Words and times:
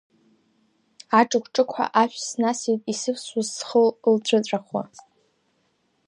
Аҿыгә-ҿыгәҳәа 1.19 1.85
ашә 2.01 2.17
снасит, 2.27 2.81
исывсуаз 2.91 3.47
схы 3.57 3.81
лцәыҵәахуа. 4.15 4.83